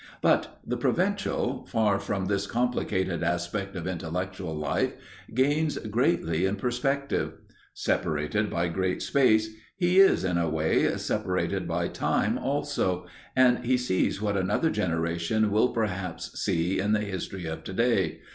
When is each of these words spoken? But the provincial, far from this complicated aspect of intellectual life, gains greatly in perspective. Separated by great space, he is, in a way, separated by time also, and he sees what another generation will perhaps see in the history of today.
But 0.19 0.59
the 0.65 0.77
provincial, 0.77 1.67
far 1.67 1.99
from 1.99 2.25
this 2.25 2.47
complicated 2.47 3.21
aspect 3.21 3.75
of 3.75 3.85
intellectual 3.85 4.55
life, 4.55 4.93
gains 5.35 5.77
greatly 5.77 6.45
in 6.47 6.55
perspective. 6.55 7.33
Separated 7.75 8.49
by 8.49 8.67
great 8.69 9.03
space, 9.03 9.49
he 9.77 9.99
is, 9.99 10.23
in 10.23 10.39
a 10.39 10.49
way, 10.49 10.97
separated 10.97 11.67
by 11.67 11.87
time 11.87 12.39
also, 12.39 13.05
and 13.35 13.63
he 13.63 13.77
sees 13.77 14.19
what 14.19 14.35
another 14.35 14.71
generation 14.71 15.51
will 15.51 15.69
perhaps 15.69 16.31
see 16.43 16.79
in 16.79 16.93
the 16.93 17.01
history 17.01 17.45
of 17.45 17.63
today. 17.63 18.21